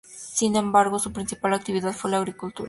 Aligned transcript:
Sin 0.33 0.55
embargo, 0.55 0.97
su 0.97 1.13
principal 1.13 1.53
actividad 1.53 1.93
fue 1.93 2.09
la 2.09 2.17
agricultura. 2.17 2.59